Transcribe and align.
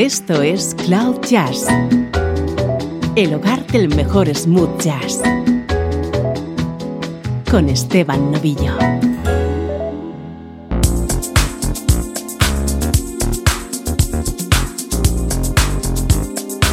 Esto 0.00 0.40
es 0.40 0.74
Cloud 0.86 1.20
Jazz, 1.28 1.66
el 3.16 3.34
hogar 3.34 3.66
del 3.66 3.94
mejor 3.94 4.34
smooth 4.34 4.80
jazz, 4.80 5.20
con 7.50 7.68
Esteban 7.68 8.32
Novillo. 8.32 8.78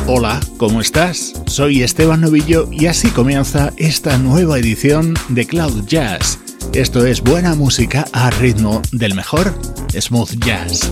Hola, 0.07 0.39
¿cómo 0.55 0.79
estás? 0.79 1.33
Soy 1.47 1.83
Esteban 1.83 2.21
Novillo 2.21 2.69
y 2.71 2.85
así 2.85 3.09
comienza 3.09 3.73
esta 3.75 4.17
nueva 4.17 4.57
edición 4.57 5.15
de 5.27 5.45
Cloud 5.45 5.83
Jazz. 5.85 6.39
Esto 6.71 7.05
es 7.05 7.21
buena 7.21 7.55
música 7.55 8.05
a 8.13 8.29
ritmo 8.29 8.81
del 8.93 9.15
mejor 9.15 9.53
smooth 9.91 10.31
jazz. 10.45 10.89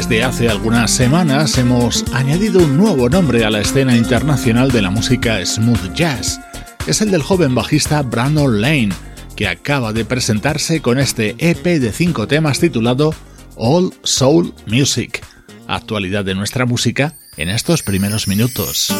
Hace 0.00 0.48
algunas 0.48 0.90
semanas 0.90 1.56
hemos 1.58 2.04
añadido 2.14 2.58
un 2.60 2.76
nuevo 2.76 3.08
nombre 3.10 3.44
a 3.44 3.50
la 3.50 3.60
escena 3.60 3.94
internacional 3.96 4.72
de 4.72 4.80
la 4.80 4.90
música 4.90 5.44
smooth 5.44 5.92
jazz. 5.94 6.40
Es 6.86 7.00
el 7.00 7.10
del 7.10 7.22
joven 7.22 7.54
bajista 7.54 8.02
Brandon 8.02 8.60
Lane, 8.60 8.88
que 9.36 9.46
acaba 9.46 9.92
de 9.92 10.06
presentarse 10.06 10.80
con 10.80 10.98
este 10.98 11.36
EP 11.38 11.64
de 11.64 11.92
cinco 11.92 12.26
temas 12.26 12.58
titulado 12.58 13.14
All 13.56 13.92
Soul 14.02 14.54
Music. 14.66 15.22
Actualidad 15.68 16.24
de 16.24 16.34
nuestra 16.34 16.64
música 16.64 17.14
en 17.36 17.50
estos 17.50 17.82
primeros 17.82 18.26
minutos. 18.26 18.92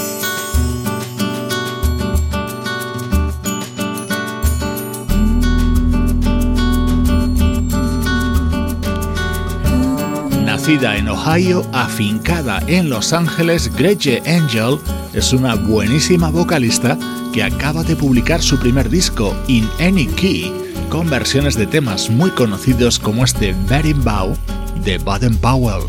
Nacida 10.71 10.97
en 10.97 11.09
Ohio, 11.09 11.67
afincada 11.73 12.63
en 12.69 12.91
Los 12.91 13.13
Ángeles, 13.13 13.75
Gretche 13.75 14.23
Angel 14.25 14.79
es 15.13 15.33
una 15.33 15.57
buenísima 15.57 16.31
vocalista 16.31 16.97
que 17.33 17.43
acaba 17.43 17.83
de 17.83 17.97
publicar 17.97 18.41
su 18.41 18.57
primer 18.57 18.89
disco, 18.89 19.35
In 19.49 19.69
Any 19.81 20.07
Key, 20.07 20.53
con 20.89 21.11
versiones 21.11 21.57
de 21.57 21.67
temas 21.67 22.09
muy 22.09 22.31
conocidos 22.31 23.01
como 23.01 23.25
este 23.25 23.53
Bow 23.53 24.37
de 24.85 24.99
Baden 24.99 25.37
Powell. 25.39 25.83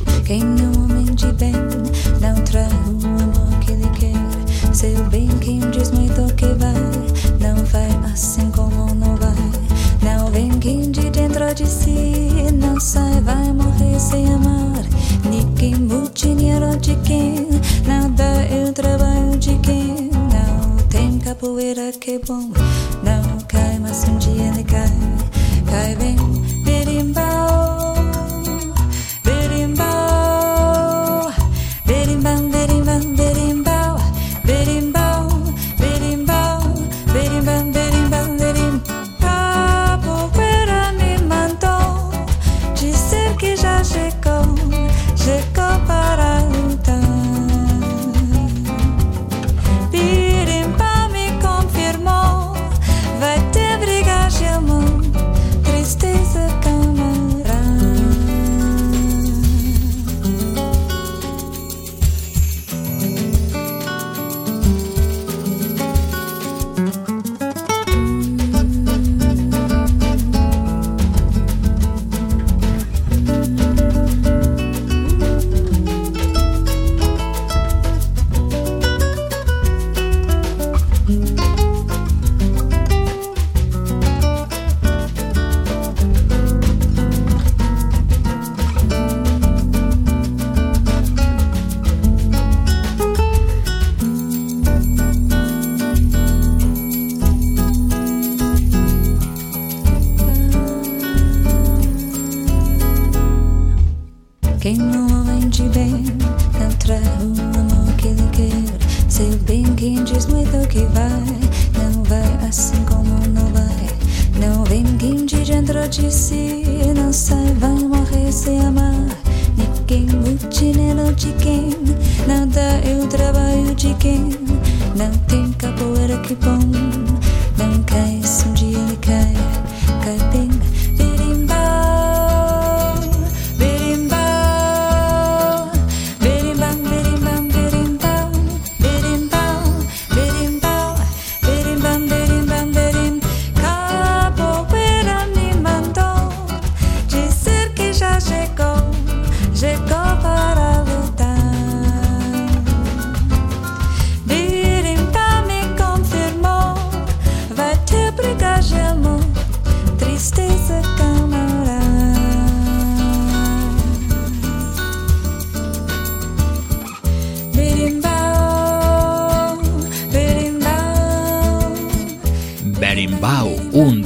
Sem 14.02 14.34
amar. 14.34 14.84
Ninguém 15.30 15.76
mude 15.76 16.36
dinheiro 16.36 16.76
de 16.78 16.96
quem 17.08 17.48
não 17.86 18.10
dá 18.12 18.34
o 18.68 18.74
trabalho 18.74 19.38
de 19.38 19.56
quem 19.60 20.10
não 20.12 20.76
tem 20.90 21.20
capoeira 21.20 21.92
que 21.92 22.20
bom. 22.20 22.50
Não 23.04 23.40
cai, 23.48 23.78
mas 23.80 24.04
um 24.06 24.18
dia 24.18 24.48
ele 24.48 24.64
cai, 24.64 24.90
cai 25.70 25.96
bem, 25.96 26.16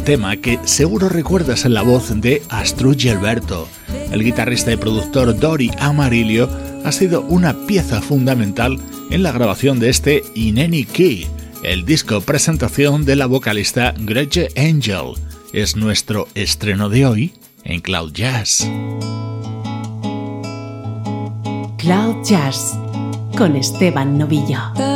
tema 0.06 0.38
que 0.38 0.60
seguro 0.66 1.10
recuerdas 1.10 1.66
en 1.66 1.74
la 1.74 1.82
voz 1.82 2.22
de 2.22 2.44
Astrud 2.50 2.96
Gilberto. 2.96 3.68
El 4.12 4.24
guitarrista 4.24 4.72
y 4.72 4.78
productor 4.78 5.38
Dori 5.40 5.72
Amarillo 5.80 6.48
ha 6.86 6.92
sido 6.92 7.22
una 7.22 7.66
pieza 7.66 8.02
fundamental 8.02 8.78
en 9.10 9.24
la 9.24 9.32
grabación 9.32 9.80
de 9.80 9.90
este 9.90 10.24
In 10.36 10.60
Any 10.60 10.86
Key, 10.86 11.28
el 11.64 11.86
disco 11.86 12.22
presentación 12.22 13.06
de 13.06 13.16
la 13.16 13.26
vocalista 13.26 13.96
Gretchen 13.98 14.50
Angel. 14.56 15.14
Es 15.52 15.76
nuestro 15.76 16.28
estreno 16.36 16.88
de 16.88 17.08
hoy 17.08 17.34
en 17.64 17.82
Cloud 17.82 18.14
Jazz. 18.14 18.70
Cloud 21.80 22.24
Jazz 22.24 22.78
con 23.36 23.56
Esteban 23.56 24.20
Novillo. 24.20 24.95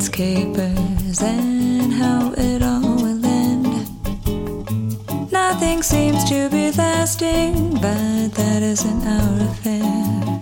All 0.00 0.06
its 0.06 0.08
capers 0.08 1.22
and 1.22 1.92
how 1.92 2.32
it 2.36 2.62
all 2.62 2.80
will 2.80 3.24
end. 3.24 3.86
Nothing 5.30 5.82
seems 5.82 6.24
to 6.24 6.48
be 6.48 6.70
lasting, 6.72 7.74
but 7.74 8.28
that 8.34 8.62
isn't 8.62 9.06
our 9.06 9.42
affair. 9.50 10.40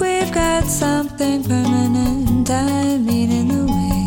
We've 0.00 0.32
got 0.32 0.64
something 0.64 1.42
permanent, 1.42 2.50
I 2.50 2.98
mean, 2.98 3.32
in 3.32 3.48
the 3.48 3.64
way 3.74 4.06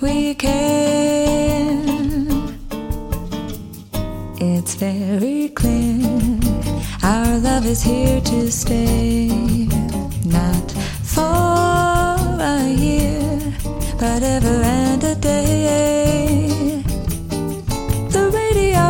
we 0.00 0.34
care. 0.34 1.82
It's 4.40 4.74
very 4.74 5.48
clear 5.48 6.38
our 7.02 7.38
love 7.38 7.66
is 7.66 7.82
here 7.82 8.20
to 8.20 8.50
stay, 8.50 9.66
not 10.28 10.70
for 11.02 12.26
a 12.40 12.68
year, 12.68 13.38
but 13.98 14.22
ever 14.22 14.62
and 14.62 15.02
a 15.04 15.14
day. 15.14 16.48
The 18.10 18.30
radio 18.32 18.86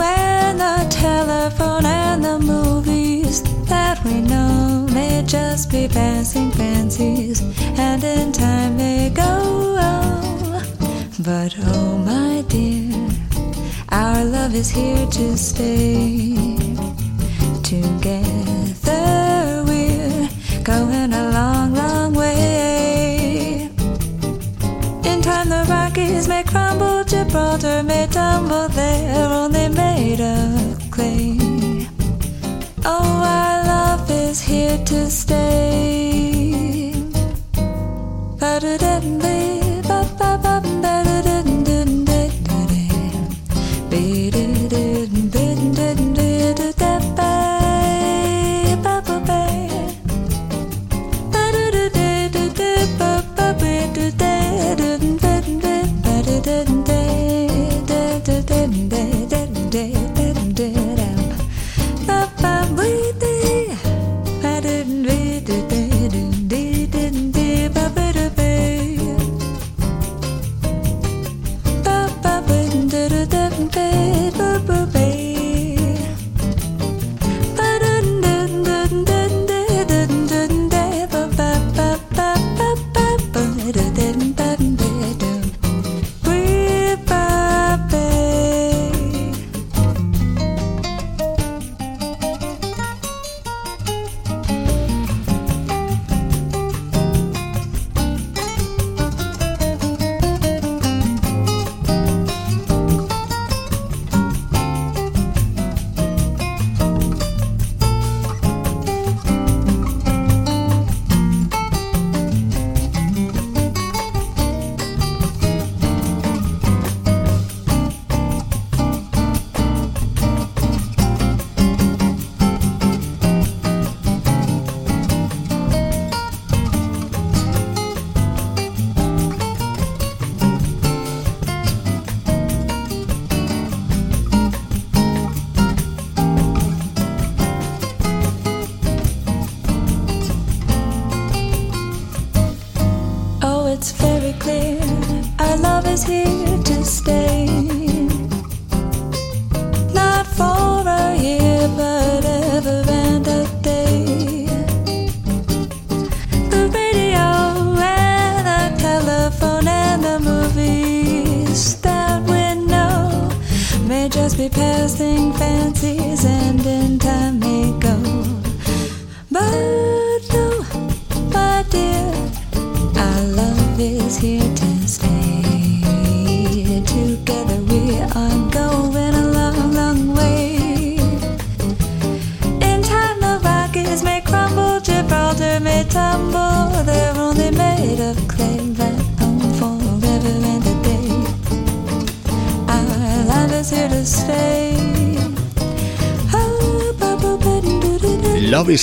and 0.00 0.60
the 0.60 0.86
telephone 0.90 1.86
and 1.86 2.24
the 2.24 2.38
movies 2.38 3.42
that 3.66 4.02
we 4.04 4.20
know 4.20 4.86
may 4.92 5.22
just 5.26 5.70
be 5.70 5.88
passing 5.88 6.50
fancies, 6.52 7.40
and 7.78 8.02
in 8.02 8.32
time 8.32 8.76
may 8.76 9.10
go. 9.10 9.58
But 11.20 11.54
oh, 11.58 11.98
my 11.98 12.42
dear. 12.48 12.94
Our 13.90 14.24
love 14.24 14.54
is 14.54 14.70
here 14.70 15.06
to 15.06 15.36
stay. 15.36 16.36
Together 17.62 19.27
going 20.64 21.12
a 21.12 21.30
long, 21.30 21.74
long 21.74 22.14
way. 22.14 23.70
In 25.04 25.22
time 25.22 25.48
the 25.48 25.64
Rockies 25.68 26.28
may 26.28 26.42
crumble, 26.42 27.04
Gibraltar 27.04 27.82
may 27.82 28.06
tumble, 28.06 28.68
they're 28.68 29.32
only 29.42 29.68
made 29.68 30.20
of 30.20 30.90
clay. 30.90 31.38
Oh, 32.84 33.22
our 33.36 33.64
love 33.64 34.10
is 34.10 34.40
here 34.40 34.78
to 34.84 35.10
stay. 35.10 35.58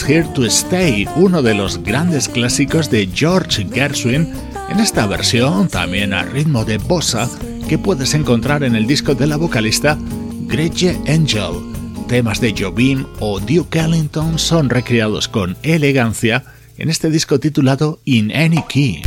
Here 0.08 0.28
to 0.36 0.46
Stay, 0.46 1.08
uno 1.16 1.42
de 1.42 1.56
los 1.56 1.82
grandes 1.82 2.30
clásicos 2.30 2.92
de 2.92 3.10
George 3.12 3.66
Gershwin 3.74 4.32
en 4.70 4.80
esta 4.80 5.08
versión, 5.08 5.68
también 5.68 6.14
a 6.14 6.22
ritmo 6.22 6.64
de 6.64 6.78
bossa, 6.78 7.28
que 7.68 7.80
puedes 7.80 8.14
encontrar 8.14 8.64
en 8.64 8.76
el 8.76 8.86
disco 8.86 9.16
de 9.16 9.26
la 9.26 9.38
vocalista 9.38 9.98
Gretchen 10.46 11.02
Angel. 11.08 11.54
Temas 12.08 12.40
de 12.40 12.54
Jobim 12.56 13.08
o 13.20 13.40
Duke 13.40 13.80
Ellington 13.80 14.38
son 14.38 14.70
recreados 14.70 15.28
con 15.28 15.58
elegancia 15.64 16.44
en 16.78 16.90
este 16.90 17.10
disco 17.10 17.40
titulado 17.40 18.00
In 18.06 18.32
Any 18.32 18.64
Key. 18.70 19.02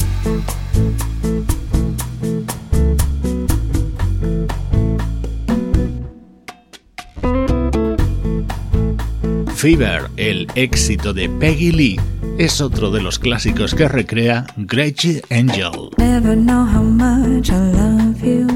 Fever, 9.59 10.09
el 10.17 10.47
éxito 10.55 11.13
de 11.13 11.29
Peggy 11.29 11.73
Lee, 11.73 12.01
es 12.39 12.61
otro 12.61 12.93
de 12.93 13.01
los 13.01 13.19
clásicos 13.19 13.75
que 13.75 13.89
recrea 13.89 14.47
Gretchen 14.57 15.21
Angel. 15.31 15.91
Never 15.99 16.37
know 16.37 16.65
how 16.65 16.85
much 16.85 17.51
I 17.51 17.73
love 17.73 18.23
you. 18.23 18.47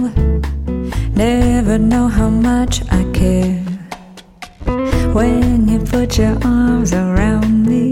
Never 1.16 1.76
know 1.80 2.08
how 2.08 2.30
much 2.30 2.82
I 2.92 3.02
care. 3.12 3.60
When 5.12 5.68
you 5.68 5.80
put 5.80 6.18
your 6.18 6.38
arms 6.44 6.92
around 6.92 7.66
me, 7.66 7.90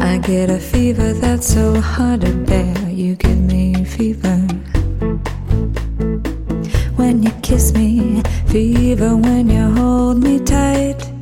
I 0.00 0.18
get 0.18 0.50
a 0.50 0.58
fever 0.58 1.12
that's 1.12 1.46
so 1.46 1.80
hard 1.80 2.22
to 2.22 2.32
bear. 2.32 2.74
You 2.90 3.14
give 3.14 3.38
me 3.38 3.84
fever. 3.84 4.38
When 6.96 7.22
you 7.22 7.30
kiss 7.42 7.72
me, 7.74 8.24
fever 8.48 9.16
when 9.16 9.48
you 9.48 9.72
hold 9.72 10.20
me 10.20 10.40
tight. 10.40 11.13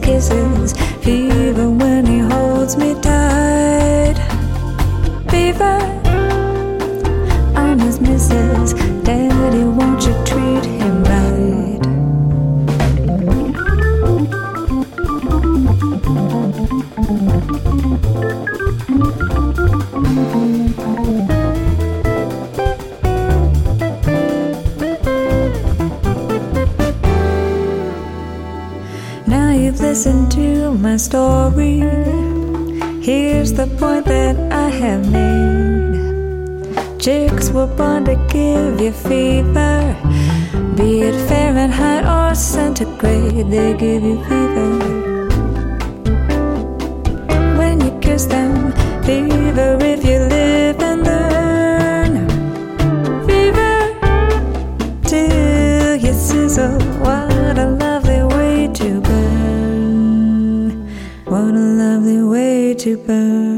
Kisses, 0.00 0.72
fever 1.02 1.68
when 1.68 2.06
he 2.06 2.18
holds 2.18 2.76
me 2.76 2.94
tight. 3.00 4.16
Fever, 5.30 5.78
I'm 7.56 7.78
his 7.78 8.00
missus, 8.00 8.74
story. 31.00 31.78
Here's 33.00 33.52
the 33.54 33.66
point 33.78 34.04
that 34.04 34.36
I 34.52 34.68
have 34.68 35.02
made. 35.10 37.00
Chicks 37.00 37.48
were 37.50 37.66
born 37.66 38.04
to 38.04 38.16
give 38.28 38.80
you 38.80 38.92
fever. 38.92 39.96
Be 40.76 41.02
it 41.08 41.16
Fahrenheit 41.28 42.04
or 42.04 42.34
centigrade, 42.34 43.50
they 43.50 43.72
give 43.84 44.02
you 44.02 44.18
fever. 44.28 44.70
When 47.58 47.80
you 47.80 47.92
kiss 48.00 48.26
them, 48.26 48.72
fever 49.02 49.78
if 49.80 50.04
you 50.04 50.18
live 50.36 50.80
and 50.90 51.00
learn. 51.08 52.12
Fever 53.26 53.74
till 55.08 55.96
you 55.96 56.12
sizzle. 56.12 56.89
To 62.80 62.96
burn. 62.96 63.49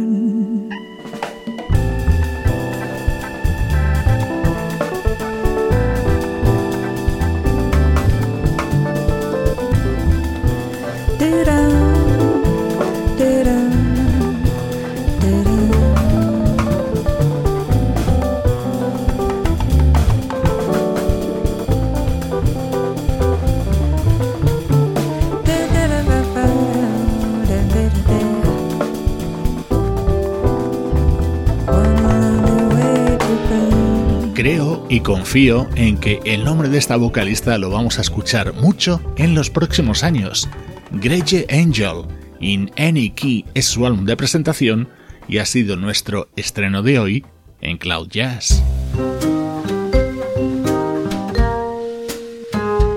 Confío 35.33 35.67
en 35.77 35.97
que 35.97 36.21
el 36.27 36.45
nombre 36.45 36.69
de 36.69 36.77
esta 36.77 36.99
vocalista 36.99 37.57
lo 37.57 37.71
vamos 37.71 37.97
a 37.97 38.03
escuchar 38.03 38.53
mucho 38.53 39.01
en 39.17 39.35
los 39.35 39.49
próximos 39.49 40.05
años. 40.05 40.47
Grege 40.91 41.47
Angel, 41.49 42.03
In 42.39 42.71
Any 42.77 43.09
Key 43.09 43.47
es 43.55 43.65
su 43.65 43.87
álbum 43.87 44.05
de 44.05 44.15
presentación 44.15 44.91
y 45.27 45.39
ha 45.39 45.47
sido 45.47 45.77
nuestro 45.77 46.29
estreno 46.37 46.83
de 46.83 46.99
hoy 46.99 47.25
en 47.63 47.79
Cloud 47.79 48.09
Jazz. 48.11 48.63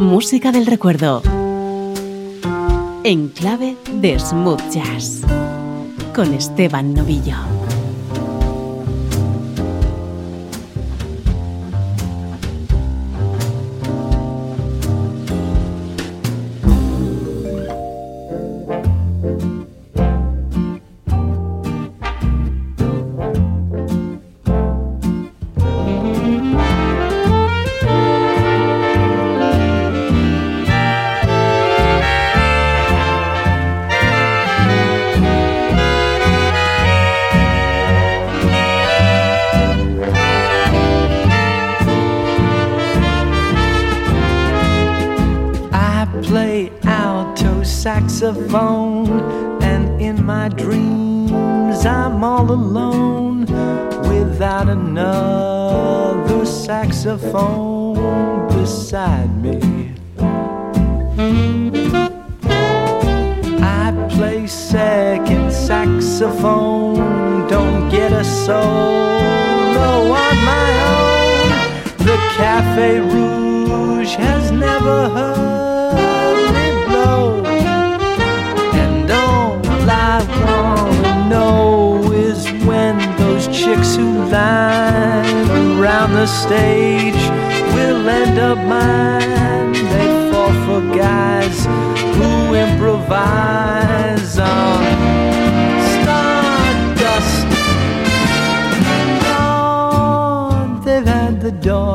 Música 0.01 0.51
del 0.51 0.65
recuerdo. 0.65 1.23
En 3.05 3.29
clave 3.29 3.77
de 4.01 4.19
smooth 4.19 4.73
jazz. 4.73 5.21
Con 6.13 6.33
Esteban 6.33 6.93
Novillo. 6.93 7.54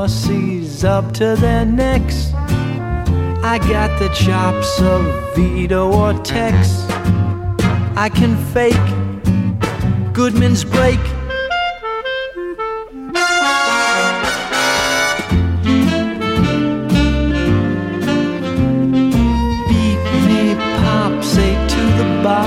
The 0.01 0.07
Dorseys 0.07 0.85
up 0.85 1.13
to 1.13 1.37
their 1.37 1.67
necks. 1.67 2.33
I 3.43 3.59
got 3.59 3.99
the 3.99 4.09
chops 4.09 4.81
of 4.81 5.35
Vito 5.35 5.93
or 5.93 6.15
Tex. 6.23 6.85
I 7.97 8.09
can 8.09 8.37
fake 8.53 8.75
Goodman's 10.13 10.65
break. 10.65 11.01
Beat 19.69 20.03
me, 20.27 20.55
pop, 20.81 21.23
say 21.23 21.53
to 21.69 21.83
the 22.01 22.21
bar. 22.23 22.47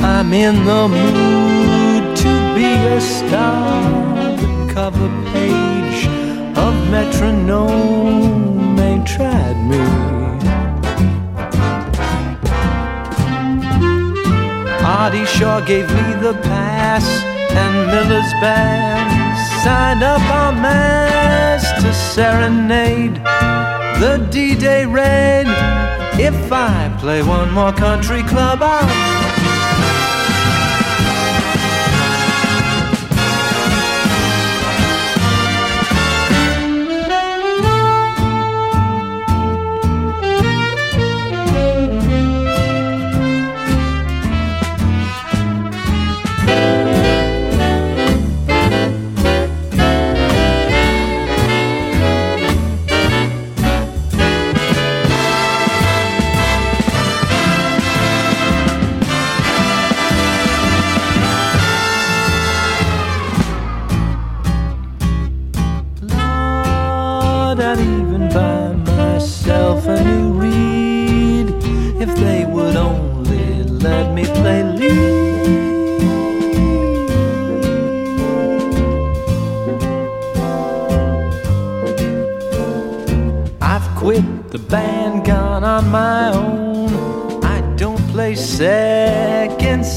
I'm 0.00 0.32
in 0.32 0.64
the 0.64 0.88
mood 0.88 2.16
to 2.16 2.54
be 2.54 2.64
a 2.64 3.00
star. 3.00 4.36
The 4.36 4.72
cover 4.72 5.08
page 5.32 5.67
Metronome 7.20 8.78
ain't 8.78 9.04
tried 9.04 9.56
me. 9.66 9.80
Artie 14.84 15.26
Shaw 15.26 15.60
gave 15.60 15.88
me 15.88 16.14
the 16.22 16.34
pass, 16.44 17.04
and 17.50 17.88
Miller's 17.88 18.32
band 18.34 19.36
signed 19.64 20.04
up 20.04 20.22
our 20.30 20.52
mass 20.52 21.72
to 21.82 21.92
serenade 21.92 23.16
the 24.00 24.24
D-Day 24.30 24.86
raid. 24.86 25.48
If 26.20 26.52
I 26.52 26.96
play 27.00 27.24
one 27.24 27.50
more 27.50 27.72
country 27.72 28.22
club, 28.22 28.60
I'll 28.62 29.07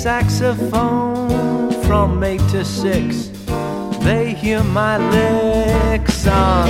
saxophone 0.01 1.71
from 1.83 2.23
eight 2.23 2.41
to 2.49 2.65
six. 2.65 3.29
They 3.99 4.33
hear 4.33 4.63
my 4.63 4.97
licks 4.97 6.25
on 6.25 6.67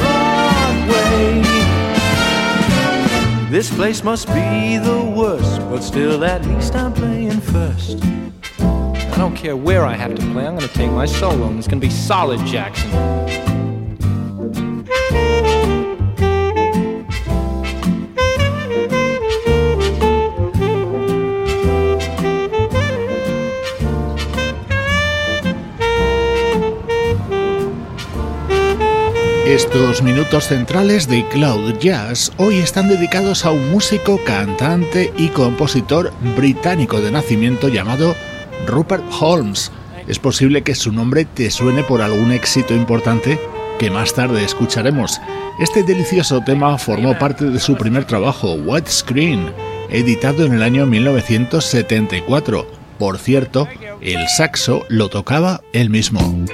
Broadway. 0.00 1.42
This 3.48 3.72
place 3.72 4.02
must 4.02 4.26
be 4.26 4.78
the 4.78 5.12
worst, 5.16 5.60
but 5.70 5.82
still, 5.82 6.24
at 6.24 6.44
least 6.44 6.74
I'm 6.74 6.92
playing 6.92 7.40
first. 7.40 8.02
I 8.58 9.14
don't 9.16 9.36
care 9.36 9.56
where 9.56 9.86
I 9.86 9.94
have 9.94 10.16
to 10.16 10.22
play, 10.32 10.46
I'm 10.48 10.54
gonna 10.54 10.66
take 10.66 10.90
my 10.90 11.06
solo, 11.06 11.46
and 11.46 11.58
it's 11.58 11.68
gonna 11.68 11.80
be 11.80 11.90
solid, 11.90 12.44
Jackson. 12.44 13.29
Estos 29.60 30.02
minutos 30.02 30.48
centrales 30.48 31.06
de 31.06 31.22
Cloud 31.28 31.74
Jazz 31.80 32.32
hoy 32.38 32.56
están 32.56 32.88
dedicados 32.88 33.44
a 33.44 33.50
un 33.50 33.70
músico, 33.70 34.18
cantante 34.24 35.12
y 35.18 35.28
compositor 35.28 36.14
británico 36.34 36.98
de 36.98 37.10
nacimiento 37.10 37.68
llamado 37.68 38.16
Rupert 38.66 39.04
Holmes. 39.20 39.70
Es 40.08 40.18
posible 40.18 40.62
que 40.62 40.74
su 40.74 40.92
nombre 40.92 41.26
te 41.26 41.50
suene 41.50 41.82
por 41.82 42.00
algún 42.00 42.32
éxito 42.32 42.74
importante 42.74 43.38
que 43.78 43.90
más 43.90 44.14
tarde 44.14 44.42
escucharemos. 44.42 45.20
Este 45.60 45.82
delicioso 45.82 46.40
tema 46.40 46.78
formó 46.78 47.18
parte 47.18 47.44
de 47.44 47.60
su 47.60 47.76
primer 47.76 48.06
trabajo, 48.06 48.54
White 48.54 48.90
Screen, 48.90 49.52
editado 49.90 50.46
en 50.46 50.54
el 50.54 50.62
año 50.62 50.86
1974. 50.86 52.66
Por 52.98 53.18
cierto, 53.18 53.68
el 54.00 54.26
saxo 54.26 54.86
lo 54.88 55.10
tocaba 55.10 55.60
él 55.74 55.90
mismo. 55.90 56.46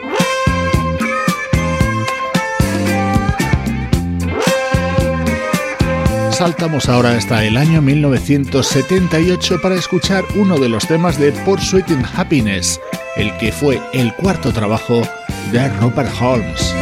saltamos 6.36 6.90
ahora 6.90 7.16
hasta 7.16 7.44
el 7.44 7.56
año 7.56 7.80
1978 7.80 9.58
para 9.62 9.74
escuchar 9.74 10.22
uno 10.34 10.58
de 10.58 10.68
los 10.68 10.86
temas 10.86 11.18
de 11.18 11.32
Pursuiting 11.32 12.04
Happiness, 12.14 12.78
el 13.16 13.34
que 13.38 13.52
fue 13.52 13.80
el 13.94 14.12
cuarto 14.14 14.52
trabajo 14.52 15.00
de 15.50 15.68
Robert 15.78 16.10
Holmes. 16.20 16.74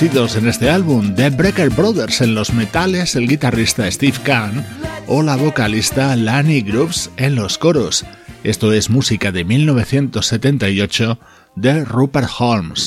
en 0.00 0.46
este 0.46 0.70
álbum, 0.70 1.16
The 1.16 1.30
Breaker 1.30 1.70
Brothers 1.70 2.20
en 2.20 2.36
los 2.36 2.54
metales, 2.54 3.16
el 3.16 3.26
guitarrista 3.26 3.90
Steve 3.90 4.16
Kahn 4.22 4.64
o 5.08 5.24
la 5.24 5.34
vocalista 5.34 6.14
Lani 6.14 6.60
Groves 6.60 7.10
en 7.16 7.34
los 7.34 7.58
coros. 7.58 8.04
Esto 8.44 8.72
es 8.72 8.90
música 8.90 9.32
de 9.32 9.44
1978 9.44 11.18
de 11.56 11.84
Rupert 11.84 12.30
Holmes. 12.38 12.86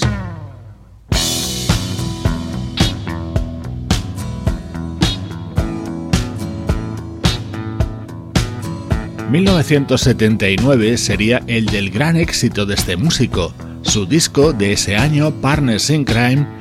...1979 9.29 10.97
sería 10.97 11.41
el 11.47 11.65
del 11.65 11.89
gran 11.89 12.15
éxito 12.15 12.65
de 12.65 12.75
este 12.75 12.95
músico... 12.95 13.53
Su 13.83 14.05
disco 14.05 14.53
de 14.53 14.73
ese 14.73 14.95
año, 14.95 15.31
Partners 15.41 15.89
in 15.89 16.05
Crime, 16.05 16.60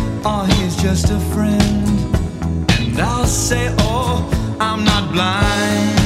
oh, 0.23 0.45
he's 0.45 0.75
just 0.75 1.09
a 1.09 1.19
friend. 1.33 1.87
And 2.79 2.99
I'll 2.99 3.25
say, 3.25 3.73
oh, 3.79 4.27
I'm 4.59 4.83
not 4.83 5.11
blind. 5.11 6.00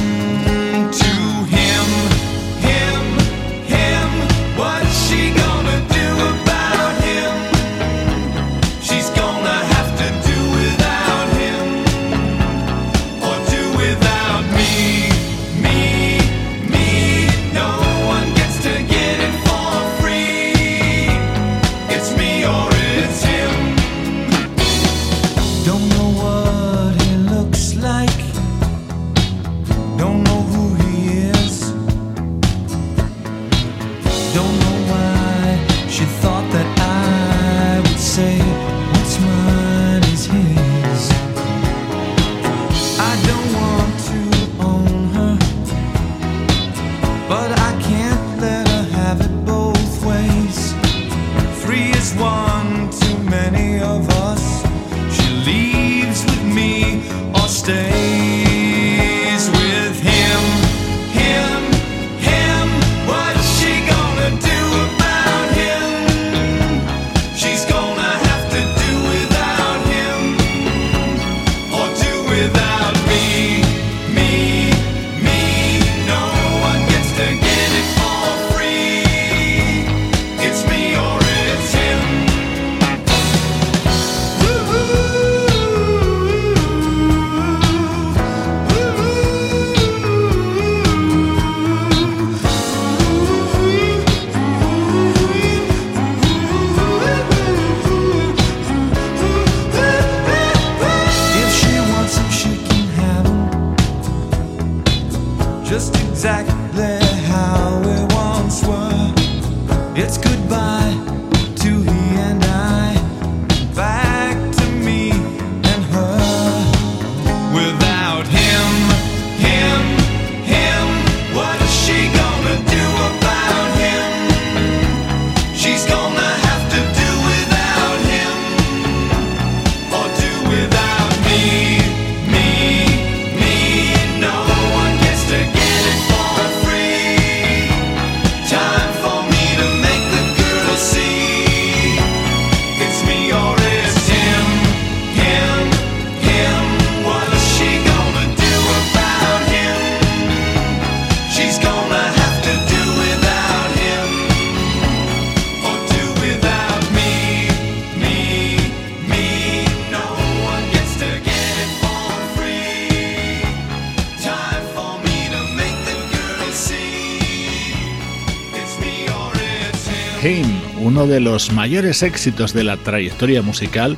de 171.06 171.20
los 171.20 171.52
mayores 171.52 172.02
éxitos 172.02 172.52
de 172.52 172.64
la 172.64 172.76
trayectoria 172.76 173.42
musical 173.42 173.96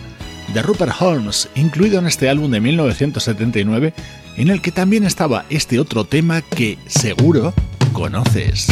de 0.53 0.63
Rupert 0.63 0.93
Holmes, 1.01 1.49
incluido 1.55 1.99
en 1.99 2.07
este 2.07 2.29
álbum 2.29 2.51
de 2.51 2.61
1979, 2.61 3.95
en 4.37 4.49
el 4.49 4.61
que 4.61 4.73
también 4.73 5.05
estaba 5.05 5.45
este 5.51 5.81
otro 5.81 6.05
tema 6.05 6.43
que 6.43 6.79
seguro 6.87 7.55
conoces. 7.93 8.69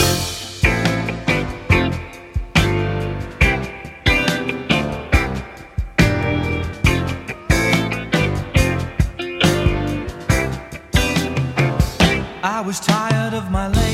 Of 13.37 13.51
my 13.51 13.86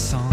song. 0.00 0.29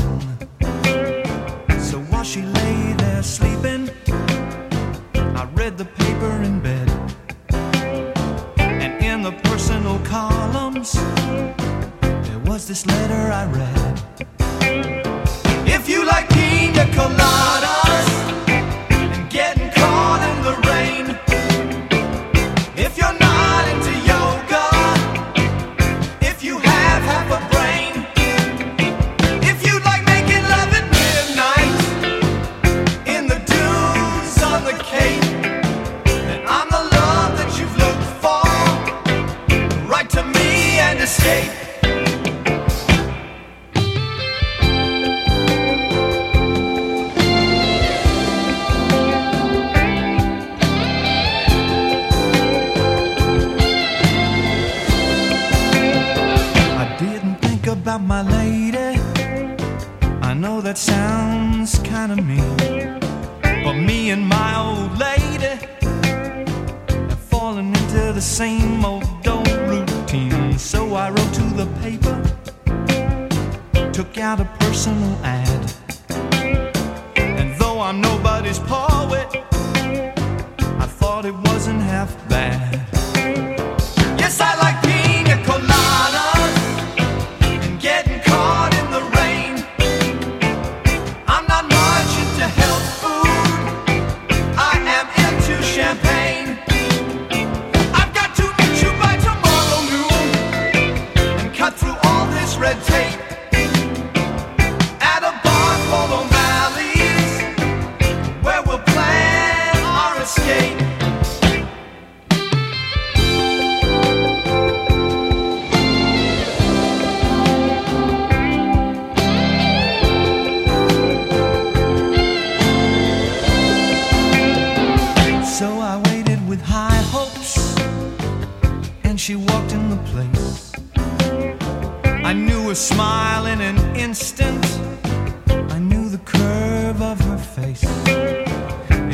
face. 137.57 137.83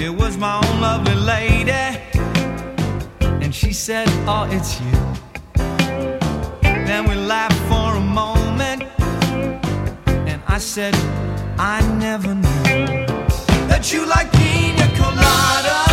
It 0.05 0.13
was 0.21 0.37
my 0.37 0.55
own 0.57 0.81
lovely 0.81 1.15
lady, 1.15 1.83
and 3.43 3.55
she 3.55 3.71
said, 3.71 4.07
Oh, 4.27 4.45
it's 4.51 4.71
you. 4.81 4.95
Then 6.87 7.07
we 7.09 7.15
laughed 7.15 7.61
for 7.71 7.87
a 7.95 8.05
moment, 8.23 8.83
and 10.29 10.41
I 10.47 10.57
said, 10.57 10.93
I 11.57 11.77
never 12.05 12.33
knew 12.35 13.05
that 13.69 13.91
you 13.93 14.05
like 14.05 14.29
pina 14.33 14.87
colada. 14.97 15.92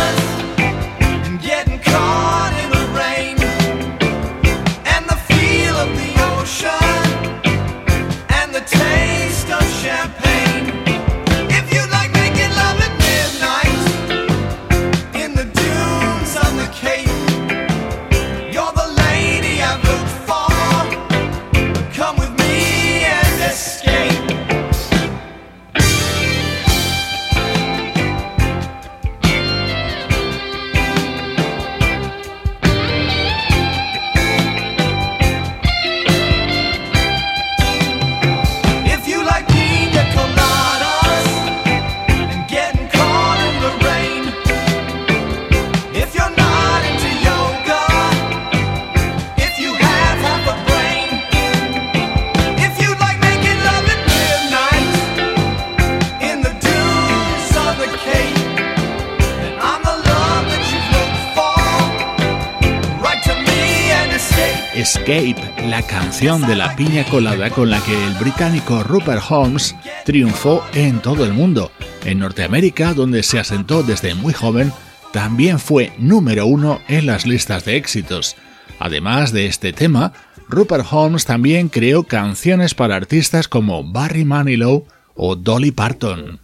De 66.21 66.55
la 66.55 66.75
piña 66.75 67.03
colada 67.05 67.49
con 67.49 67.71
la 67.71 67.83
que 67.83 68.05
el 68.05 68.13
británico 68.13 68.83
Rupert 68.83 69.23
Holmes 69.27 69.75
triunfó 70.05 70.63
en 70.71 70.99
todo 70.99 71.25
el 71.25 71.33
mundo. 71.33 71.71
En 72.05 72.19
Norteamérica, 72.19 72.93
donde 72.93 73.23
se 73.23 73.39
asentó 73.39 73.81
desde 73.81 74.13
muy 74.13 74.31
joven, 74.31 74.71
también 75.11 75.57
fue 75.57 75.91
número 75.97 76.45
uno 76.45 76.79
en 76.87 77.07
las 77.07 77.25
listas 77.25 77.65
de 77.65 77.75
éxitos. 77.75 78.35
Además 78.77 79.31
de 79.31 79.47
este 79.47 79.73
tema, 79.73 80.13
Rupert 80.47 80.85
Holmes 80.91 81.25
también 81.25 81.69
creó 81.69 82.03
canciones 82.03 82.75
para 82.75 82.97
artistas 82.97 83.47
como 83.47 83.83
Barry 83.83 84.23
Manilow 84.23 84.85
o 85.15 85.35
Dolly 85.35 85.71
Parton. 85.71 86.39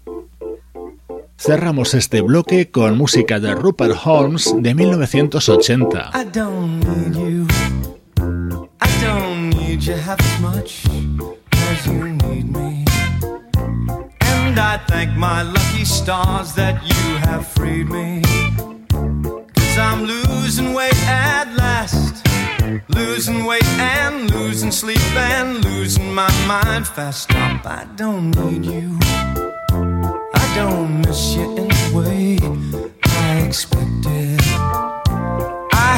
Cerramos 1.37 1.93
este 1.93 2.21
bloque 2.21 2.71
con 2.71 2.97
música 2.97 3.39
de 3.39 3.53
Rupert 3.53 3.95
Holmes 4.03 4.55
de 4.57 4.73
1980. 4.73 6.11
I 6.15 6.25
don't 6.33 6.83
need 6.83 7.13
you. 7.13 7.87
I 8.81 9.01
don't 9.01 9.49
need 9.49 9.83
you 9.83 9.93
half 9.93 10.19
as 10.19 10.41
much 10.41 10.85
as 11.51 11.87
you 11.87 12.09
need 12.09 12.51
me. 12.51 12.85
And 14.21 14.59
I 14.59 14.79
thank 14.87 15.11
my 15.17 15.41
lucky 15.41 15.85
stars 15.85 16.53
that 16.53 16.81
you 16.83 17.17
have 17.27 17.47
freed 17.47 17.89
me. 17.89 18.21
Cause 18.89 19.77
I'm 19.77 20.03
losing 20.03 20.73
weight 20.73 20.97
at 21.07 21.53
last. 21.55 22.25
Losing 22.89 23.45
weight 23.45 23.65
and 23.79 24.31
losing 24.31 24.71
sleep 24.71 25.15
and 25.15 25.63
losing 25.63 26.13
my 26.13 26.31
mind 26.47 26.87
fast. 26.87 27.23
Stop, 27.23 27.65
I 27.65 27.85
don't 27.95 28.31
need 28.31 28.65
you 28.65 28.97
I 29.71 30.53
don't 30.55 31.01
miss 31.01 31.35
you 31.35 31.57
in 31.57 31.67
the 31.67 31.91
way 31.93 32.37
I 33.03 33.45
expected. 33.45 34.87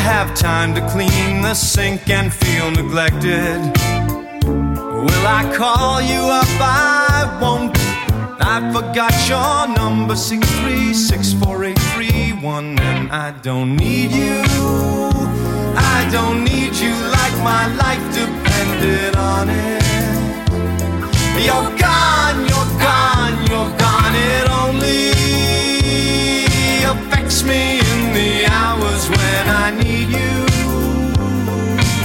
Have 0.09 0.33
time 0.33 0.73
to 0.73 0.81
clean 0.89 1.41
the 1.43 1.53
sink 1.53 2.09
and 2.09 2.33
feel 2.33 2.71
neglected. 2.71 3.59
Will 4.43 5.25
I 5.39 5.43
call 5.55 6.01
you 6.01 6.21
up? 6.41 6.47
I 6.59 7.37
won't. 7.39 7.77
I 8.41 8.59
forgot 8.73 9.13
your 9.29 9.67
number 9.77 10.15
six 10.15 10.49
three 10.59 10.93
six 10.93 11.31
four 11.33 11.63
eight 11.63 11.79
three 11.93 12.33
one, 12.41 12.77
and 12.79 13.11
I 13.11 13.31
don't 13.43 13.77
need 13.77 14.11
you. 14.11 14.41
I 15.77 16.09
don't 16.11 16.43
need 16.43 16.75
you 16.75 16.93
like 17.17 17.35
my 17.43 17.67
life 17.77 18.03
depended 18.13 19.15
on 19.15 19.47
it. 19.49 19.83
You're 21.45 21.71
gone, 21.77 22.39
you're 22.49 22.71
gone, 22.81 23.35
you're 23.47 23.73
gone. 23.77 24.15
It 24.15 24.49
only 24.63 25.13
affects 26.91 27.43
me 27.43 27.79
in 27.79 28.13
the 28.13 28.38
hours 28.69 29.03
when 29.09 29.43
I 29.65 29.67
need 29.83 30.09
you. 30.19 30.35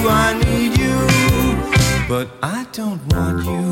I 0.06 0.28
need 0.44 0.72
you, 0.84 0.98
but 2.08 2.26
I 2.42 2.66
don't 2.78 3.00
want 3.12 3.38
you. 3.50 3.64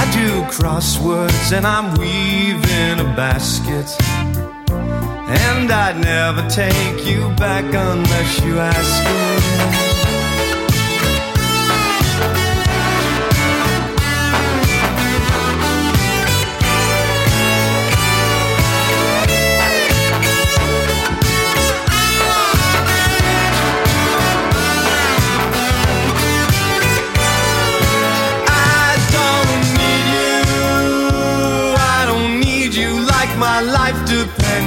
I 0.00 0.04
do 0.20 0.28
crosswords 0.56 1.48
and 1.56 1.66
I'm 1.66 1.88
weaving 2.00 2.96
a 3.06 3.10
basket. 3.16 3.88
And 5.44 5.70
I'd 5.84 5.98
never 6.12 6.42
take 6.48 6.98
you 7.10 7.20
back 7.44 7.64
unless 7.88 8.30
you 8.44 8.58
ask 8.58 9.02
it. 9.06 9.93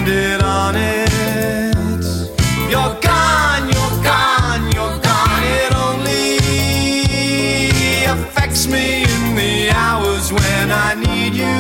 Depended 0.08 0.42
on 0.42 0.76
it. 0.76 2.06
You're 2.72 2.96
gone, 3.02 3.68
you're 3.74 3.98
gone, 4.04 4.64
you're 4.76 5.00
gone. 5.02 5.44
It 5.44 5.72
only 5.76 6.38
affects 8.06 8.68
me 8.68 9.04
in 9.04 9.36
the 9.36 9.70
hours 9.72 10.32
when 10.32 10.72
I 10.72 10.96
need 10.96 11.34
you. 11.34 11.58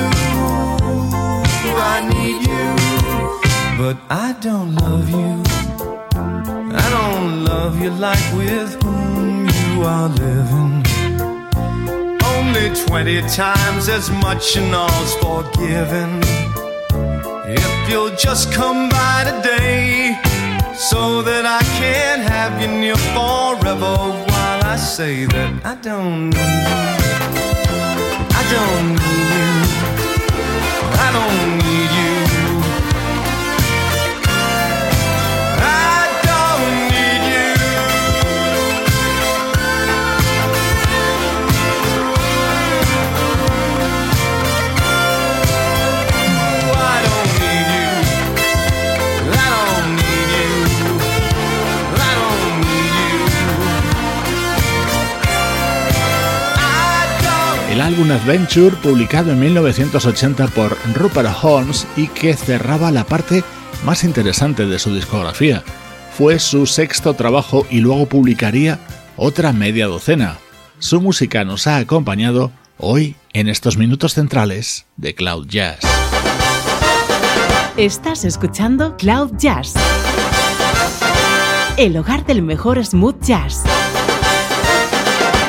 I 1.79 2.01
need 2.13 2.47
you, 2.47 2.75
but 3.77 3.97
I 4.09 4.33
don't 4.41 4.75
love 4.75 5.09
you. 5.09 5.43
I 6.75 6.89
don't 6.89 7.45
love 7.45 7.81
you 7.81 7.89
like 7.91 8.33
with 8.33 8.81
whom 8.81 9.47
you 9.47 9.83
are 9.83 10.09
living. 10.09 10.85
Only 12.23 12.69
20 12.85 13.21
times 13.29 13.89
as 13.89 14.09
much 14.09 14.55
and 14.57 14.73
all's 14.73 15.13
forgiven. 15.15 16.56
If 17.49 17.89
you'll 17.89 18.13
just 18.15 18.51
come 18.51 18.89
by 18.89 19.23
today 19.23 20.19
so 20.75 21.21
that 21.21 21.45
I 21.45 21.61
can 21.79 22.19
have 22.19 22.61
you 22.61 22.67
near 22.67 22.97
forever 23.15 23.95
while 24.29 24.63
I 24.65 24.75
say 24.75 25.25
that 25.27 25.65
I 25.65 25.75
don't. 25.75 26.35
I 28.39 28.43
don't 28.51 29.06
álbum 57.87 58.11
Adventure 58.11 58.75
publicado 58.83 59.31
en 59.31 59.39
1980 59.39 60.47
por 60.47 60.77
Rupert 60.93 61.29
Holmes 61.41 61.87
y 61.95 62.07
que 62.07 62.33
cerraba 62.33 62.91
la 62.91 63.05
parte 63.05 63.45
más 63.85 64.03
interesante 64.03 64.65
de 64.65 64.77
su 64.77 64.93
discografía. 64.93 65.63
Fue 66.11 66.37
su 66.39 66.65
sexto 66.65 67.13
trabajo 67.13 67.65
y 67.69 67.79
luego 67.79 68.05
publicaría 68.05 68.77
otra 69.15 69.53
media 69.53 69.87
docena. 69.87 70.37
Su 70.79 70.99
música 70.99 71.45
nos 71.45 71.65
ha 71.65 71.77
acompañado 71.77 72.51
hoy 72.77 73.15
en 73.31 73.47
estos 73.47 73.77
minutos 73.77 74.15
centrales 74.15 74.85
de 74.97 75.15
Cloud 75.15 75.47
Jazz. 75.47 75.79
Estás 77.77 78.25
escuchando 78.25 78.97
Cloud 78.97 79.31
Jazz, 79.37 79.75
el 81.77 81.95
hogar 81.95 82.25
del 82.25 82.41
mejor 82.41 82.85
smooth 82.85 83.21
jazz. 83.21 83.63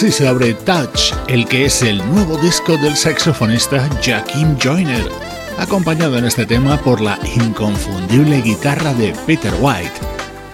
Así 0.00 0.12
se 0.12 0.26
abre 0.26 0.54
Touch, 0.54 1.12
el 1.28 1.46
que 1.46 1.66
es 1.66 1.82
el 1.82 1.98
nuevo 1.98 2.38
disco 2.38 2.78
del 2.78 2.96
saxofonista 2.96 3.86
Jakim 4.02 4.56
Joyner, 4.58 5.06
acompañado 5.58 6.16
en 6.16 6.24
este 6.24 6.46
tema 6.46 6.78
por 6.78 7.02
la 7.02 7.18
inconfundible 7.36 8.40
guitarra 8.40 8.94
de 8.94 9.12
Peter 9.26 9.52
White. 9.60 9.92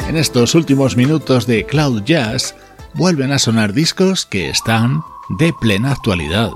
En 0.09 0.17
estos 0.17 0.57
últimos 0.57 0.97
minutos 0.97 1.47
de 1.47 1.65
Cloud 1.65 2.03
Jazz 2.03 2.57
vuelven 2.95 3.31
a 3.31 3.39
sonar 3.39 3.73
discos 3.73 4.27
que 4.27 4.51
están 4.51 5.05
de 5.39 5.53
plena 5.53 5.93
actualidad. 5.93 6.51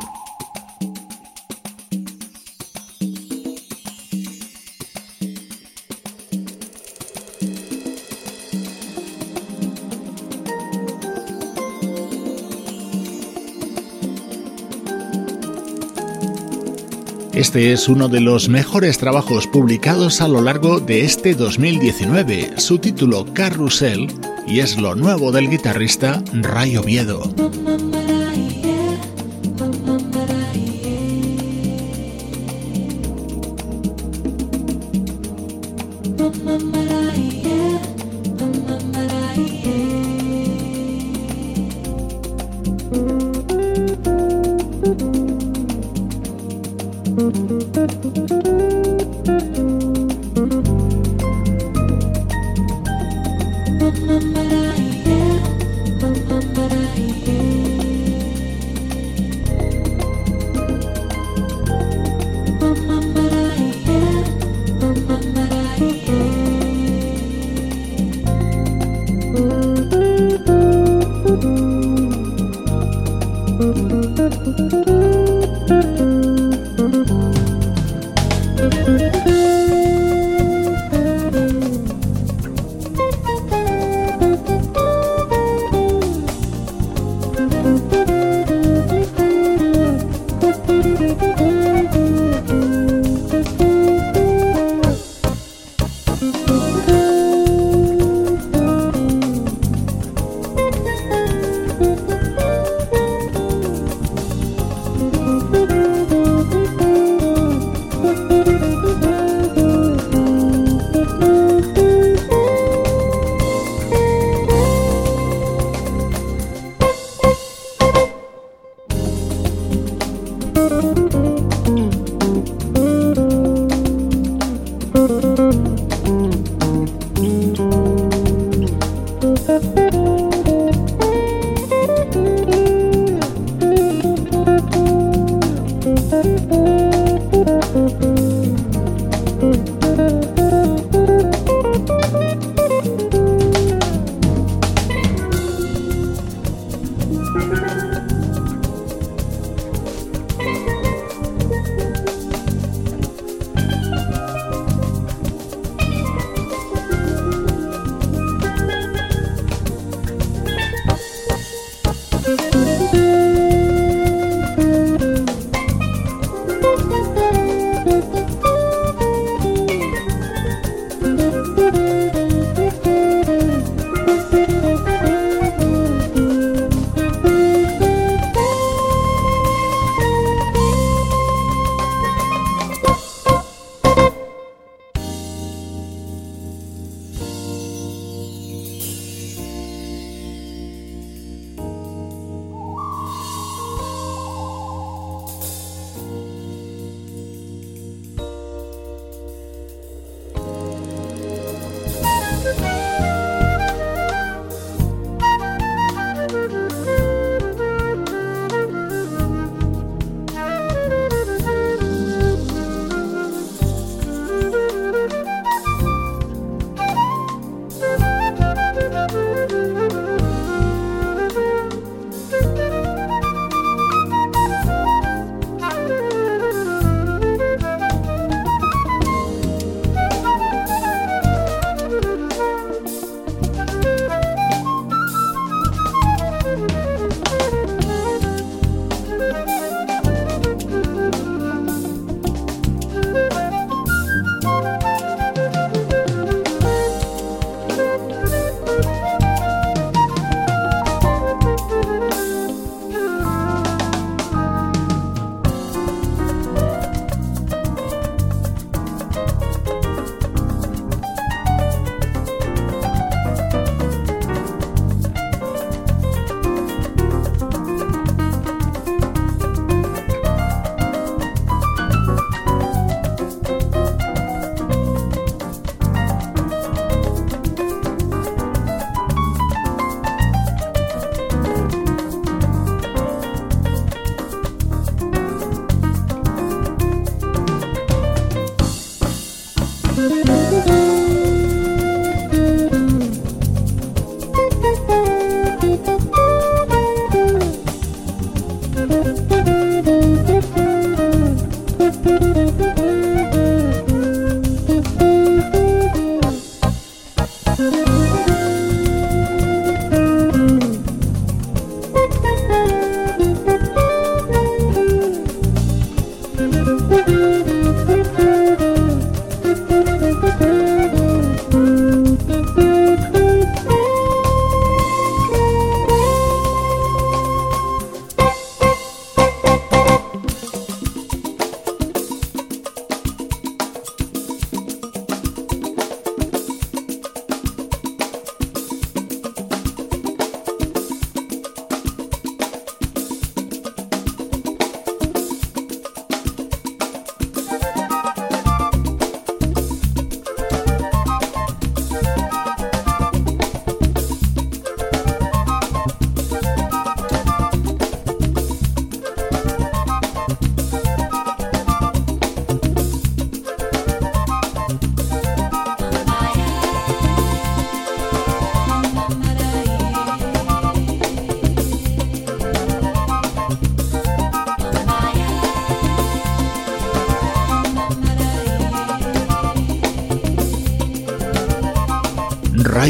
Este 17.51 17.72
es 17.72 17.88
uno 17.88 18.09
de 18.09 18.20
los 18.20 18.48
mejores 18.48 18.98
trabajos 18.98 19.48
publicados 19.48 20.20
a 20.20 20.28
lo 20.28 20.40
largo 20.40 20.78
de 20.78 21.05
este 21.05 21.34
2019, 21.34 22.61
su 22.61 22.78
título 22.78 23.26
Carrusel, 23.34 24.07
y 24.46 24.61
es 24.61 24.76
lo 24.76 24.94
nuevo 24.94 25.32
del 25.32 25.51
guitarrista 25.51 26.22
Ray 26.32 26.76
Oviedo. 26.76 27.22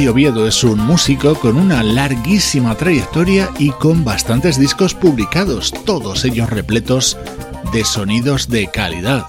Oviedo 0.08 0.46
es 0.46 0.64
un 0.64 0.78
músico 0.78 1.34
con 1.34 1.56
una 1.56 1.82
larguísima 1.82 2.74
trayectoria 2.74 3.50
y 3.58 3.70
con 3.70 4.04
bastantes 4.04 4.58
discos 4.58 4.94
publicados, 4.94 5.72
todos 5.84 6.24
ellos 6.24 6.48
repletos 6.48 7.18
de 7.72 7.84
sonidos 7.84 8.48
de 8.48 8.68
calidad. 8.68 9.26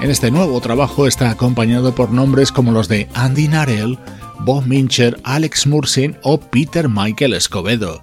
En 0.00 0.10
este 0.10 0.30
nuevo 0.30 0.60
trabajo 0.60 1.06
está 1.06 1.30
acompañado 1.30 1.94
por 1.94 2.10
nombres 2.12 2.52
como 2.52 2.72
los 2.72 2.88
de 2.88 3.08
Andy 3.14 3.48
Narell, 3.48 3.98
Bob 4.40 4.66
Mincher, 4.66 5.20
Alex 5.24 5.66
Mursin 5.66 6.16
o 6.22 6.40
Peter 6.40 6.88
Michael 6.88 7.34
Escobedo. 7.34 8.02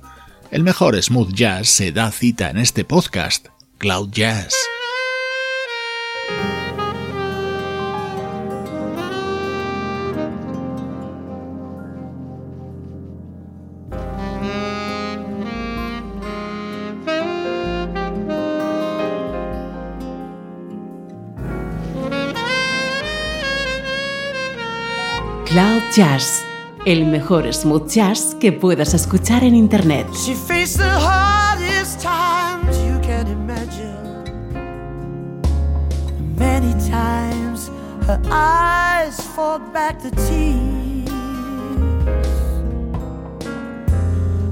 El 0.51 0.63
mejor 0.63 1.01
smooth 1.01 1.33
jazz 1.33 1.69
se 1.69 1.91
da 1.91 2.11
cita 2.11 2.49
en 2.49 2.57
este 2.57 2.85
podcast, 2.85 3.47
Cloud 3.77 4.09
Jazz. 4.11 4.66
Jazz, 25.97 26.43
el 26.85 27.07
mejor 27.07 27.51
smooth 27.51 27.89
jazz 27.89 28.35
que 28.39 28.51
puedas 28.51 28.93
escuchar 28.93 29.43
en 29.43 29.55
internet. 29.55 30.05
She 30.13 30.35
faced 30.35 30.77
the 30.77 30.87
hardest 30.87 32.03
times 32.03 32.77
you 32.85 32.99
can 33.01 33.25
imagine. 33.25 34.23
Many 36.37 36.71
times 36.87 37.71
her 38.05 38.21
eyes 38.29 39.19
fought 39.35 39.73
back 39.73 39.99
the 40.03 40.11
tears. 40.11 41.09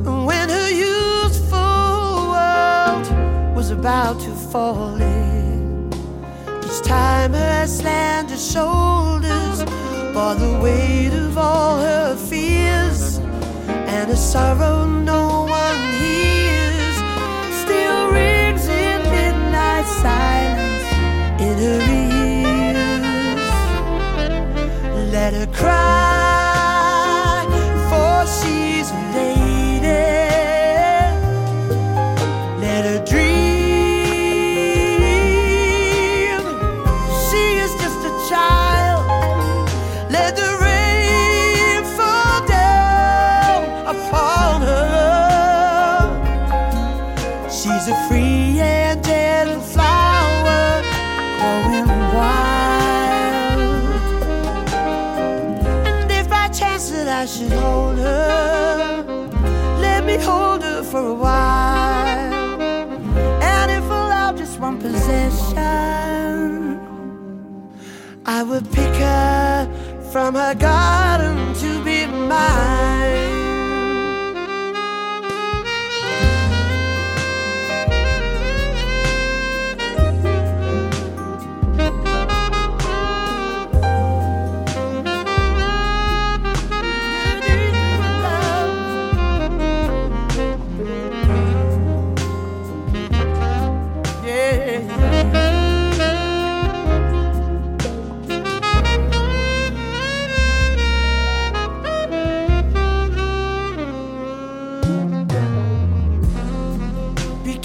And 0.07 0.25
when 0.25 0.49
her 0.49 0.71
youthful 0.71 2.31
world 2.33 3.55
was 3.55 3.69
about 3.69 4.19
to 4.21 4.31
fall 4.51 4.99
in, 4.99 5.91
each 6.65 6.81
time 6.81 7.33
her 7.33 7.67
slender 7.67 8.35
shoulders 8.35 9.63
bore 10.15 10.35
the 10.35 10.57
weight 10.59 11.11
of 11.11 11.37
all 11.37 11.77
her 11.77 12.15
fears 12.15 13.17
and 13.67 14.09
a 14.09 14.15
sorrow 14.15 14.85
no 14.85 15.43
one 15.43 15.81
hears 15.99 16.95
still 17.63 18.11
rings 18.11 18.65
in 18.65 18.99
midnight 19.15 19.85
silence 20.05 20.85
in 21.47 21.55
her 21.65 21.81
ears. 22.07 23.47
Let 25.11 25.33
her 25.33 25.47
cry, 25.47 26.24
time 70.25 70.37
I 70.37 70.53
got 70.55 71.21
him 71.21 71.53
to 71.53 71.83
be 71.83 72.07
mine. 72.07 72.74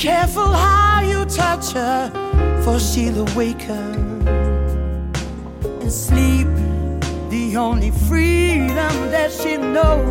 Careful 0.00 0.46
how 0.46 1.02
you 1.02 1.26
touch 1.26 1.72
her, 1.72 2.10
for 2.64 2.80
she'll 2.80 3.28
awaken 3.28 4.26
and 5.82 5.92
sleep. 5.92 6.48
The 7.28 7.54
only 7.58 7.90
freedom 8.08 8.94
that 9.10 9.30
she 9.30 9.58
knows. 9.58 10.08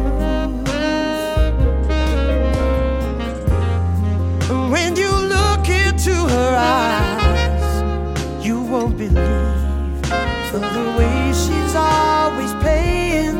And 4.51 4.71
When 4.71 4.95
you 4.95 5.09
look 5.09 5.67
into 5.67 6.13
her 6.13 6.55
eyes, 6.55 8.45
you 8.45 8.61
won't 8.61 8.95
believe 8.95 10.05
for 10.51 10.59
the 10.59 10.85
way 10.99 11.33
she's 11.33 11.73
always 11.75 12.53
paying 12.63 13.39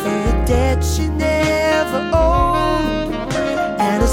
for 0.00 0.16
a 0.32 0.44
debt 0.46 0.84
she 0.84 1.08
never 1.08 2.08
owed. 2.14 3.12
And 3.80 4.00
a 4.04 4.08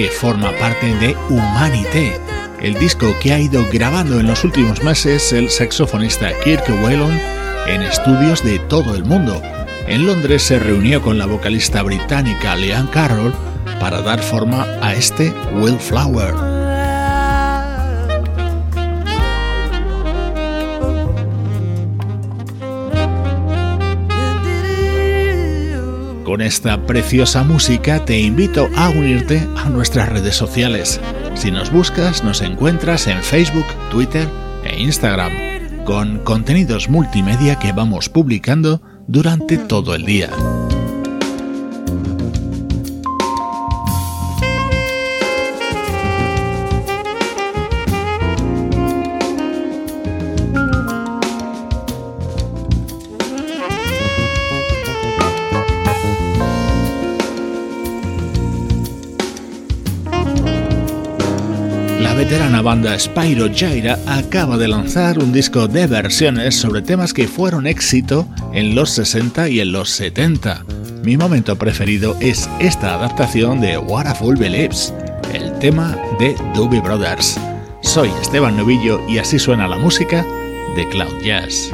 que 0.00 0.08
forma 0.08 0.50
parte 0.52 0.94
de 0.94 1.14
Humanité, 1.28 2.18
el 2.62 2.72
disco 2.78 3.14
que 3.20 3.34
ha 3.34 3.38
ido 3.38 3.62
grabando 3.70 4.18
en 4.18 4.28
los 4.28 4.44
últimos 4.44 4.82
meses 4.82 5.30
el 5.34 5.50
saxofonista 5.50 6.30
Kirk 6.42 6.64
Whelan 6.82 7.20
en 7.66 7.82
estudios 7.82 8.42
de 8.42 8.60
todo 8.60 8.94
el 8.94 9.04
mundo. 9.04 9.42
En 9.86 10.06
Londres 10.06 10.40
se 10.40 10.58
reunió 10.58 11.02
con 11.02 11.18
la 11.18 11.26
vocalista 11.26 11.82
británica 11.82 12.56
Leanne 12.56 12.88
Carroll 12.88 13.34
para 13.78 14.00
dar 14.00 14.20
forma 14.20 14.66
a 14.80 14.94
este 14.94 15.34
Flower. 15.80 16.49
Con 26.30 26.42
esta 26.42 26.86
preciosa 26.86 27.42
música 27.42 28.04
te 28.04 28.20
invito 28.20 28.70
a 28.76 28.90
unirte 28.90 29.44
a 29.56 29.68
nuestras 29.68 30.08
redes 30.08 30.36
sociales. 30.36 31.00
Si 31.34 31.50
nos 31.50 31.72
buscas, 31.72 32.22
nos 32.22 32.40
encuentras 32.40 33.08
en 33.08 33.20
Facebook, 33.20 33.66
Twitter 33.90 34.28
e 34.62 34.80
Instagram, 34.80 35.32
con 35.84 36.20
contenidos 36.20 36.88
multimedia 36.88 37.58
que 37.58 37.72
vamos 37.72 38.08
publicando 38.08 38.80
durante 39.08 39.58
todo 39.58 39.96
el 39.96 40.06
día. 40.06 40.30
Banda 62.70 62.96
Spyro 62.96 63.48
Gyra 63.48 63.98
acaba 64.06 64.56
de 64.56 64.68
lanzar 64.68 65.18
un 65.18 65.32
disco 65.32 65.66
de 65.66 65.88
versiones 65.88 66.54
sobre 66.54 66.82
temas 66.82 67.12
que 67.12 67.26
fueron 67.26 67.66
éxito 67.66 68.28
en 68.54 68.76
los 68.76 68.90
60 68.90 69.48
y 69.48 69.58
en 69.58 69.72
los 69.72 69.90
70. 69.90 70.64
Mi 71.02 71.16
momento 71.16 71.56
preferido 71.56 72.16
es 72.20 72.48
esta 72.60 72.94
adaptación 72.94 73.60
de 73.60 73.76
What 73.76 74.06
a 74.06 74.14
Fool 74.14 74.36
Believes, 74.36 74.94
el 75.34 75.52
tema 75.58 75.98
de 76.20 76.36
Doobie 76.54 76.80
Brothers. 76.80 77.40
Soy 77.82 78.08
Esteban 78.22 78.56
Novillo 78.56 79.00
y 79.08 79.18
así 79.18 79.40
suena 79.40 79.66
la 79.66 79.76
música 79.76 80.24
de 80.76 80.88
Cloud 80.90 81.24
Jazz. 81.24 81.72